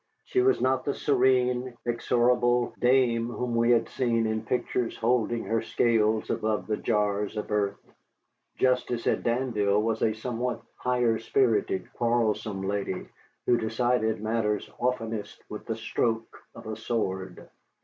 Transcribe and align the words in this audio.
She 0.25 0.41
was 0.41 0.59
not 0.59 0.83
the 0.83 0.95
serene, 0.95 1.77
inexorable 1.85 2.73
dame 2.79 3.29
whom 3.29 3.53
we 3.53 3.69
have 3.69 3.87
seen 3.89 4.25
in 4.25 4.43
pictures 4.43 4.97
holding 4.97 5.43
her 5.43 5.61
scales 5.61 6.31
above 6.31 6.65
the 6.65 6.77
jars 6.77 7.37
of 7.37 7.51
earth. 7.51 7.77
Justice 8.57 9.05
at 9.05 9.21
Danville 9.21 9.79
was 9.79 10.01
a 10.01 10.13
somewhat 10.13 10.63
high 10.75 11.15
spirited, 11.19 11.93
quarrelsome 11.93 12.63
lady 12.67 13.09
who 13.45 13.57
decided 13.57 14.23
matters 14.23 14.67
oftenest 14.79 15.43
with 15.49 15.67
the 15.67 15.75
stroke 15.75 16.35
of 16.55 16.65
a 16.65 16.75
sword. 16.75 17.47